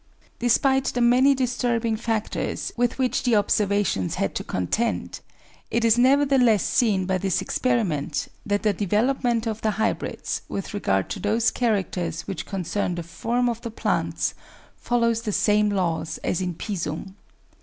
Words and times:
Despite 0.39 0.85
the 0.85 0.99
many 0.99 1.35
disturbing 1.35 1.95
factors 1.95 2.71
with 2.75 2.97
which 2.97 3.21
the 3.21 3.35
observations 3.35 4.15
had 4.15 4.33
to 4.33 4.43
contend, 4.43 5.19
it 5.69 5.85
is 5.85 5.95
nevertheless 5.95 6.63
seen 6.65 7.05
by 7.05 7.19
this 7.19 7.39
experiment 7.39 8.27
that 8.43 8.63
the 8.63 8.73
development 8.73 9.45
of 9.45 9.61
the 9.61 9.69
hybrids, 9.77 10.41
with 10.49 10.73
regard 10.73 11.07
to 11.11 11.19
those 11.19 11.51
characters 11.51 12.21
which 12.21 12.47
concern 12.47 12.95
the 12.95 13.03
form 13.03 13.47
of 13.47 13.61
the 13.61 13.69
plants, 13.69 14.33
follows 14.75 15.21
the 15.21 15.31
same 15.31 15.69
laws 15.69 16.17
as 16.23 16.41
in 16.41 16.55
Pisum. 16.55 17.13